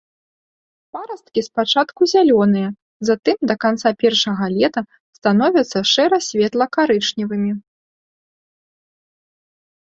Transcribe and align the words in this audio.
Парасткі 0.95 1.41
спачатку 1.47 2.01
зялёныя, 2.13 2.69
затым 3.09 3.37
да 3.51 3.55
канца 3.65 3.89
першага 4.05 4.45
лета 4.55 4.81
становяцца 5.19 5.79
шэра-светла-карычневымі. 5.93 7.51